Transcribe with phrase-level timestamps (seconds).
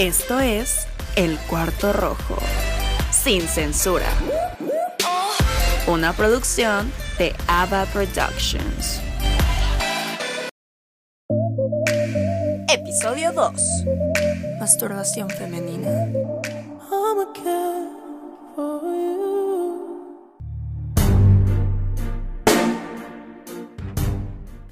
[0.00, 2.38] Esto es El Cuarto Rojo,
[3.10, 4.06] sin censura.
[5.88, 9.02] Una producción de ABBA Productions.
[12.72, 13.52] Episodio 2.
[14.58, 16.06] Masturbación femenina.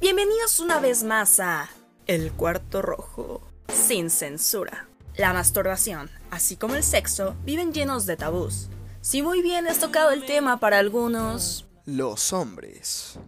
[0.00, 1.70] Bienvenidos una vez más a
[2.08, 3.40] El Cuarto Rojo,
[3.72, 4.88] sin censura.
[5.22, 8.66] La masturbación, así como el sexo, viven llenos de tabús.
[9.02, 13.20] Si muy bien has tocado el tema para algunos, Los hombres.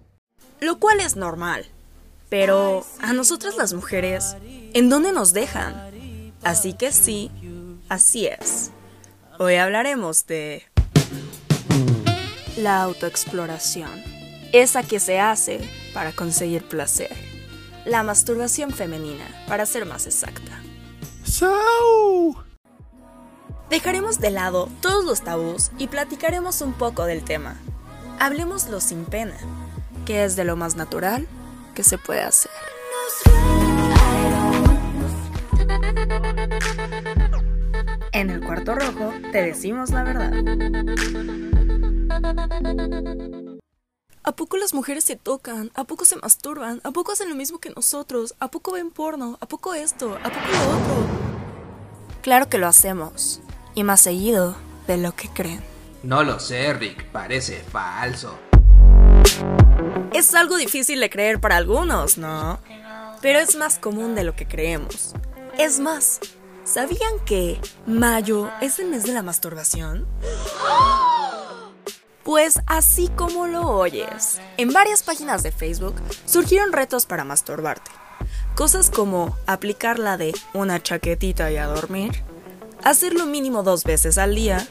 [0.59, 1.65] lo cual es normal.
[2.29, 4.35] Pero a nosotras las mujeres,
[4.73, 6.33] ¿en dónde nos dejan?
[6.43, 7.31] Así que sí,
[7.89, 8.73] así es.
[9.39, 10.65] Hoy hablaremos de
[12.57, 14.03] la autoexploración,
[14.53, 15.61] esa que se hace
[15.95, 17.15] para conseguir placer.
[17.85, 20.61] La masturbación femenina, para ser más exacta.
[23.75, 27.57] Dejaremos de lado todos los tabús y platicaremos un poco del tema.
[28.21, 29.37] Hablemoslo sin pena,
[30.07, 31.27] que es de lo más natural
[31.75, 32.53] que se puede hacer.
[38.13, 40.33] En el cuarto rojo te decimos la verdad.
[44.23, 45.73] ¿A poco las mujeres se tocan?
[45.75, 46.81] ¿A poco se masturban?
[46.85, 48.37] ¿A poco hacen lo mismo que nosotros?
[48.39, 49.37] ¿A poco ven porno?
[49.41, 50.17] ¿A poco esto?
[50.23, 51.25] ¿A poco lo otro?
[52.23, 53.41] Claro que lo hacemos.
[53.75, 55.63] Y más seguido de lo que creen.
[56.03, 58.39] No lo sé, Rick, parece falso.
[60.13, 62.61] Es algo difícil de creer para algunos, ¿no?
[63.21, 65.15] Pero es más común de lo que creemos.
[65.59, 66.21] Es más,
[66.65, 70.07] ¿sabían que mayo es el mes de la masturbación?
[72.23, 77.91] Pues así como lo oyes, en varias páginas de Facebook surgieron retos para masturbarte.
[78.55, 82.23] Cosas como aplicar la de una chaquetita y a dormir,
[82.85, 84.67] hacerlo mínimo dos veces al día,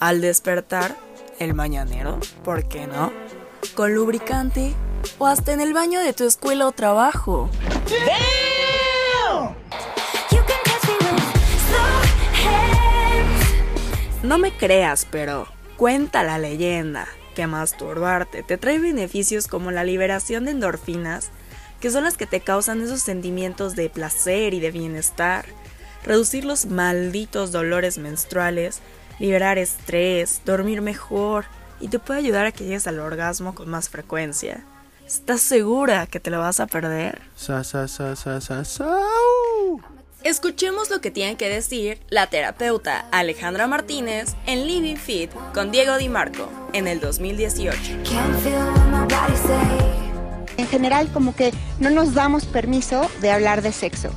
[0.00, 0.96] al despertar,
[1.38, 3.12] el mañanero, ¿por qué no?
[3.74, 4.72] Con lubricante
[5.18, 7.50] o hasta en el baño de tu escuela o trabajo.
[14.22, 20.46] No me creas, pero cuenta la leyenda que masturbarte te trae beneficios como la liberación
[20.46, 21.30] de endorfinas,
[21.80, 25.44] que son las que te causan esos sentimientos de placer y de bienestar,
[26.04, 28.80] reducir los malditos dolores menstruales,
[29.18, 31.46] liberar estrés, dormir mejor
[31.80, 34.64] y te puede ayudar a que llegues al orgasmo con más frecuencia.
[35.06, 37.20] ¿Estás segura que te lo vas a perder?
[37.36, 38.96] Sa, sa, sa, sa, sa, sau.
[40.24, 45.98] Escuchemos lo que tiene que decir la terapeuta Alejandra Martínez en Living Fit con Diego
[45.98, 47.78] Di Marco en el 2018.
[50.56, 54.10] En general, como que no nos damos permiso de hablar de sexo.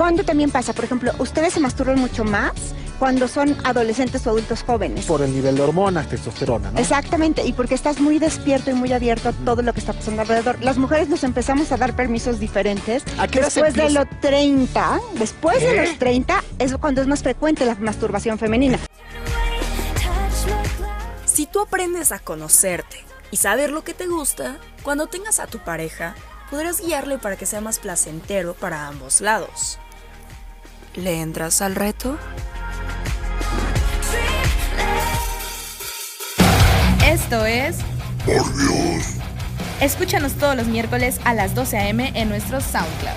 [0.00, 0.72] ¿Cuándo también pasa?
[0.72, 2.54] Por ejemplo, ustedes se masturban mucho más
[2.98, 5.04] cuando son adolescentes o adultos jóvenes.
[5.04, 6.80] por el nivel de hormonas, testosterona, ¿no?
[6.80, 10.22] Exactamente, y porque estás muy despierto y muy abierto a todo lo que está pasando
[10.22, 10.56] alrededor.
[10.62, 13.04] Las mujeres nos empezamos a dar permisos diferentes.
[13.18, 17.06] ¿A qué hora se después de los 30, después de los 30 es cuando es
[17.06, 18.78] más frecuente la masturbación femenina.
[21.26, 25.58] Si tú aprendes a conocerte y saber lo que te gusta, cuando tengas a tu
[25.58, 26.14] pareja,
[26.50, 29.78] podrás guiarle para que sea más placentero para ambos lados.
[30.96, 32.18] ¿Le entras al reto?
[37.06, 37.78] Esto es.
[39.80, 42.12] Escúchanos todos los miércoles a las 12 a.m.
[42.14, 43.14] en nuestro SoundCloud.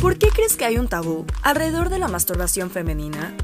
[0.00, 3.34] ¿Por qué crees que hay un tabú alrededor de la masturbación femenina?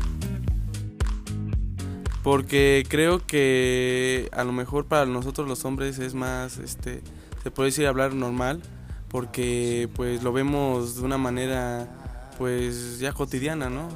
[2.22, 7.02] Porque creo que a lo mejor para nosotros los hombres es más, este,
[7.42, 8.60] se puede decir hablar normal,
[9.08, 11.88] porque pues lo vemos de una manera
[12.36, 13.88] pues ya cotidiana, ¿no?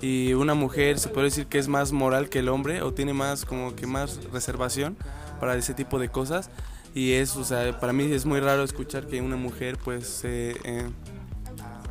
[0.00, 3.14] Y una mujer se puede decir que es más moral que el hombre o tiene
[3.14, 4.96] más como que más reservación
[5.40, 6.50] para ese tipo de cosas.
[6.94, 10.56] Y es, o sea, para mí es muy raro escuchar que una mujer pues se,
[10.64, 10.86] eh,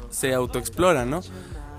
[0.09, 1.21] se autoexplora, ¿no?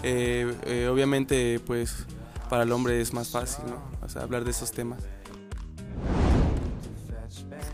[0.03, 2.07] Eh, eh, obviamente pues
[2.49, 3.83] para el hombre es más fácil, ¿no?
[4.05, 5.03] O sea, hablar de esos temas.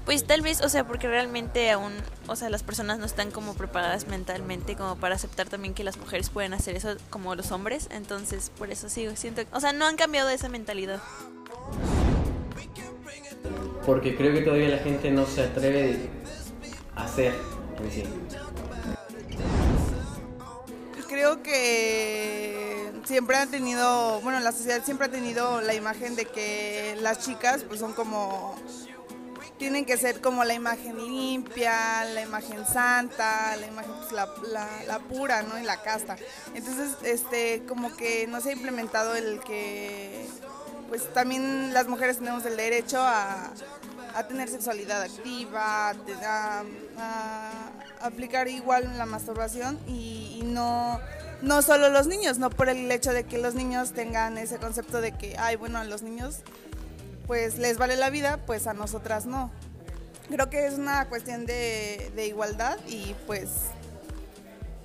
[0.05, 1.93] Pues tal vez, o sea, porque realmente aún,
[2.27, 5.97] o sea, las personas no están como preparadas mentalmente como para aceptar también que las
[5.97, 9.87] mujeres pueden hacer eso como los hombres, entonces por eso sigo, siento, o sea, no
[9.87, 11.01] han cambiado esa mentalidad.
[13.87, 16.11] Porque creo que todavía la gente no se atreve
[16.97, 17.35] a hacer
[17.83, 18.05] en sí.
[23.13, 27.63] Siempre han tenido, bueno, la sociedad siempre ha tenido la imagen de que las chicas
[27.63, 28.55] pues son como
[29.59, 34.85] tienen que ser como la imagen limpia, la imagen santa, la imagen pues, la, la-
[34.87, 35.59] la pura, ¿no?
[35.59, 36.17] Y la casta.
[36.55, 40.27] Entonces, este, como que no se ha implementado el que,
[40.89, 43.51] pues también las mujeres tenemos el derecho a,
[44.15, 45.91] a tener sexualidad activa,
[46.25, 46.63] a,
[48.01, 50.99] aplicar igual la masturbación y, y no,
[51.43, 55.01] no solo los niños, no por el hecho de que los niños tengan ese concepto
[55.01, 56.39] de que, ay, bueno, a los niños
[57.27, 59.51] pues les vale la vida, pues a nosotras no.
[60.29, 63.49] Creo que es una cuestión de, de igualdad y pues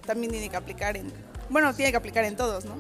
[0.06, 1.12] también tiene que aplicar en,
[1.50, 2.76] bueno, tiene que aplicar en todos, ¿no?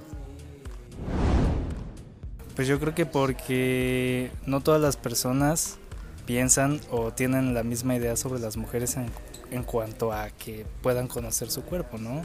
[2.55, 5.77] Pues yo creo que porque no todas las personas
[6.25, 9.11] piensan o tienen la misma idea sobre las mujeres en,
[9.51, 12.21] en cuanto a que puedan conocer su cuerpo, ¿no?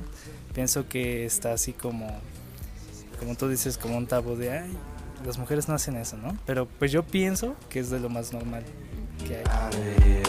[0.54, 2.08] Pienso que está así como,
[3.19, 4.76] como tú dices, como un tabú de, ay,
[5.24, 6.36] las mujeres no hacen eso, ¿no?
[6.46, 8.64] Pero pues yo pienso que es de lo más normal
[9.26, 10.22] que hay.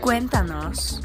[0.00, 1.00] Cuéntanos.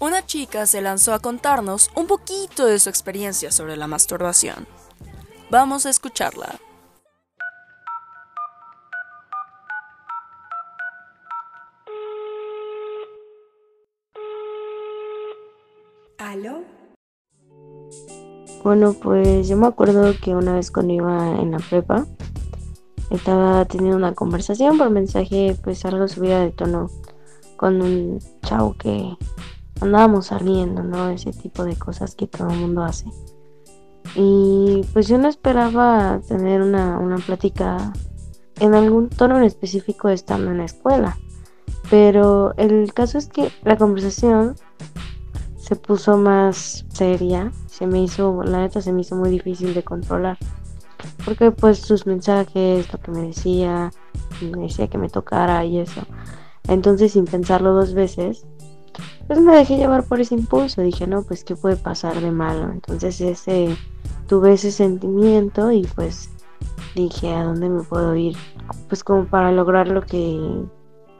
[0.00, 4.66] Una chica se lanzó a contarnos un poquito de su experiencia sobre la masturbación.
[5.50, 6.58] Vamos a escucharla.
[16.16, 16.62] ¿Aló?
[18.64, 22.06] Bueno, pues yo me acuerdo que una vez cuando iba en la prepa,
[23.10, 26.90] estaba teniendo una conversación por mensaje, pues algo subida de tono
[27.58, 29.14] con un chavo que
[29.80, 31.08] andábamos saliendo, ¿no?
[31.08, 33.06] Ese tipo de cosas que todo el mundo hace.
[34.14, 37.92] Y pues yo no esperaba tener una, una plática
[38.58, 41.18] en algún tono en específico estando en la escuela.
[41.90, 44.54] Pero el caso es que la conversación
[45.56, 49.82] se puso más seria, se me hizo, la neta se me hizo muy difícil de
[49.82, 50.38] controlar.
[51.24, 53.90] Porque pues sus mensajes, lo que me decía,
[54.42, 56.02] me decía que me tocara y eso.
[56.68, 58.46] Entonces sin pensarlo dos veces,
[59.30, 60.82] pues me dejé llevar por ese impulso.
[60.82, 62.72] Dije, no, pues qué puede pasar de malo.
[62.72, 63.76] Entonces ese,
[64.26, 66.30] tuve ese sentimiento y pues
[66.96, 68.36] dije, ¿a dónde me puedo ir?
[68.88, 70.36] Pues como para lograr lo que,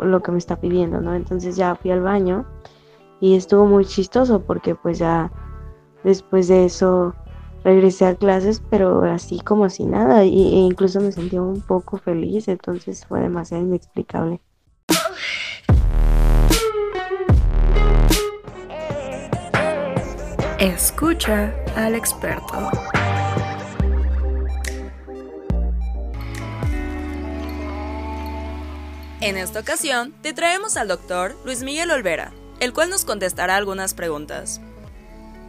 [0.01, 1.15] lo que me está pidiendo, ¿no?
[1.15, 2.45] Entonces ya fui al baño
[3.21, 5.31] y estuvo muy chistoso porque pues ya
[6.03, 7.15] después de eso
[7.63, 11.97] regresé a clases pero así como si nada y, e incluso me sentí un poco
[11.99, 14.41] feliz entonces fue demasiado inexplicable
[20.61, 22.71] Escucha al experto.
[29.23, 33.95] En esta ocasión, te traemos al doctor Luis Miguel Olvera, el cual nos contestará algunas
[33.95, 34.61] preguntas.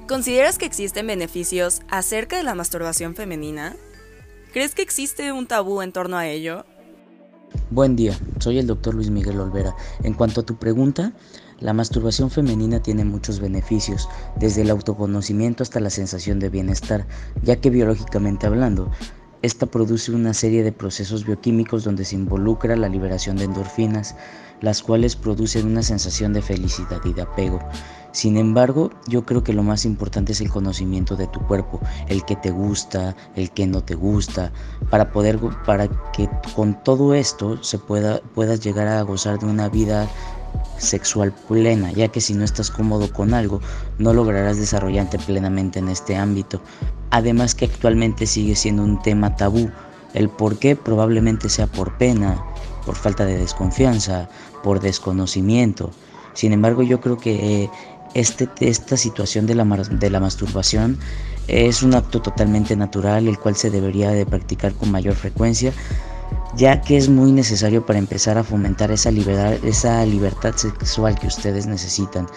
[0.07, 3.75] ¿Consideras que existen beneficios acerca de la masturbación femenina?
[4.53, 6.63] ¿Crees que existe un tabú en torno a ello?
[7.69, 9.75] Buen día, soy el doctor Luis Miguel Olvera.
[10.03, 11.11] En cuanto a tu pregunta,
[11.61, 17.07] la masturbación femenina tiene muchos beneficios, desde el autoconocimiento hasta la sensación de bienestar,
[17.43, 18.91] ya que biológicamente hablando,
[19.43, 24.15] esta produce una serie de procesos bioquímicos donde se involucra la liberación de endorfinas,
[24.61, 27.59] las cuales producen una sensación de felicidad y de apego.
[28.11, 32.23] Sin embargo, yo creo que lo más importante es el conocimiento de tu cuerpo, el
[32.25, 34.51] que te gusta, el que no te gusta,
[34.89, 39.69] para poder para que con todo esto se pueda puedas llegar a gozar de una
[39.69, 40.07] vida
[40.81, 43.61] sexual plena, ya que si no estás cómodo con algo,
[43.97, 46.61] no lograrás desarrollarte plenamente en este ámbito.
[47.09, 49.69] Además que actualmente sigue siendo un tema tabú,
[50.13, 52.43] el por qué probablemente sea por pena,
[52.85, 54.29] por falta de desconfianza,
[54.63, 55.91] por desconocimiento.
[56.33, 57.69] Sin embargo, yo creo que eh,
[58.13, 60.97] este, esta situación de la, de la masturbación
[61.47, 65.73] es un acto totalmente natural, el cual se debería de practicar con mayor frecuencia,
[66.55, 71.27] ya que es muy necesario para empezar a fomentar esa libertad, esa libertad sexual que
[71.27, 72.27] ustedes necesitan,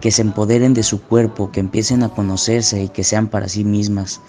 [0.00, 3.64] que se empoderen de su cuerpo, que empiecen a conocerse y que sean para sí
[3.64, 4.20] mismas.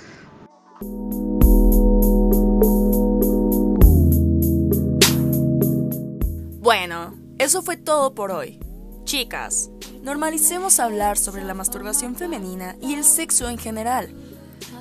[6.61, 8.59] Bueno, eso fue todo por hoy.
[9.05, 9.69] Chicas,
[10.03, 14.13] normalicemos hablar sobre la masturbación femenina y el sexo en general.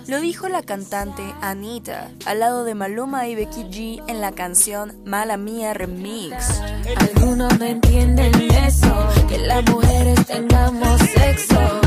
[0.08, 4.96] Lo dijo la cantante Anita al lado de Maluma y Becky G en la canción
[5.04, 6.60] Mala Mía Remix.
[6.96, 11.80] Algunos no entienden eso, que las mujeres tengamos sexo,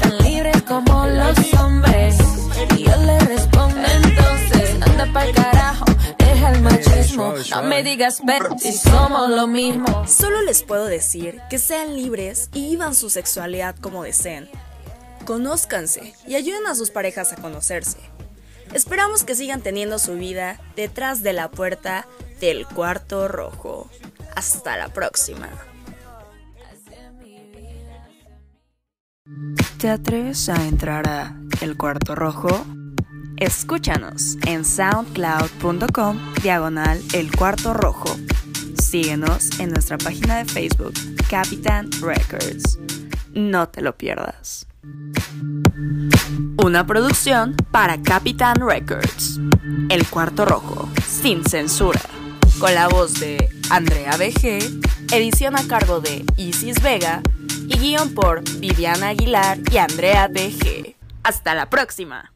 [0.00, 2.16] tan libres como los hombres.
[2.78, 5.84] Y yo le respondo entonces, anda pa'l carajo,
[6.18, 7.34] deja el machismo.
[7.50, 8.22] No me digas
[8.58, 10.06] si somos lo mismo.
[10.06, 14.48] Solo les puedo decir que sean libres y vivan su sexualidad como deseen.
[15.26, 17.98] Conózcanse y ayuden a sus parejas a conocerse.
[18.72, 22.06] Esperamos que sigan teniendo su vida detrás de la puerta
[22.40, 23.90] del cuarto rojo.
[24.36, 25.48] Hasta la próxima.
[29.78, 32.64] ¿Te atreves a entrar a El Cuarto Rojo?
[33.38, 38.16] Escúchanos en soundcloud.com diagonal El Cuarto Rojo.
[38.80, 40.94] Síguenos en nuestra página de Facebook,
[41.28, 42.78] Capitán Records.
[43.34, 44.66] No te lo pierdas.
[46.62, 49.38] Una producción para Capitán Records.
[49.88, 52.00] El Cuarto Rojo, sin censura.
[52.58, 54.80] Con la voz de Andrea BG,
[55.12, 57.22] edición a cargo de Isis Vega
[57.68, 60.96] y guion por Viviana Aguilar y Andrea BG.
[61.22, 62.35] Hasta la próxima.